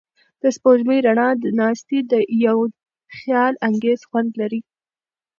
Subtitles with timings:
[0.41, 1.99] د سپوږمۍ رڼا ته ناستې
[2.45, 2.57] یو
[3.15, 4.61] خیالانګیز خوند لري.